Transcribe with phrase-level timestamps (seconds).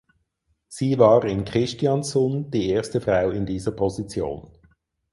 [0.67, 4.49] Sie war in Kristiansund die erste Frau in dieser Position.